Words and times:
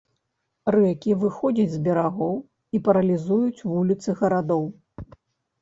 Рэкі 0.75 1.11
выходзяць 1.23 1.73
з 1.73 1.81
берагоў 1.87 2.33
і 2.79 2.81
паралізуюць 2.87 3.63
вуліцы 3.75 4.09
гарадоў. 4.23 4.67